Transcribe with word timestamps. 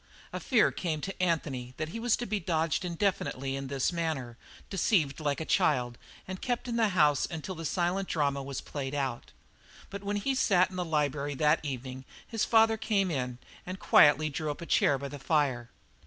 A 0.33 0.39
fear 0.39 0.71
came 0.71 0.99
to 1.01 1.21
Anthony 1.21 1.75
that 1.77 1.89
he 1.89 1.99
was 1.99 2.15
to 2.17 2.25
be 2.25 2.39
dodged 2.39 2.83
indefinitely 2.83 3.55
in 3.55 3.67
this 3.67 3.93
manner, 3.93 4.35
deceived 4.67 5.19
like 5.19 5.39
a 5.39 5.45
child, 5.45 5.99
and 6.27 6.41
kept 6.41 6.67
in 6.67 6.75
the 6.75 6.87
house 6.97 7.27
until 7.29 7.53
the 7.53 7.65
silent 7.65 8.07
drama 8.07 8.41
was 8.41 8.61
played 8.61 8.95
out. 8.95 9.31
But 9.91 10.03
when 10.03 10.15
he 10.17 10.33
sat 10.33 10.71
in 10.71 10.75
the 10.75 10.83
library 10.83 11.35
that 11.35 11.63
evening 11.63 12.05
his 12.27 12.45
father 12.45 12.77
came 12.77 13.11
in 13.11 13.37
and 13.63 13.77
quietly 13.79 14.31
drew 14.31 14.49
up 14.49 14.61
a 14.61 14.65
chair 14.65 14.97
by 14.97 15.07
the 15.09 15.19
fire. 15.19 15.69